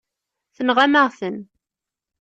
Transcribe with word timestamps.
Tenɣam-aɣ-ten. 0.55 1.37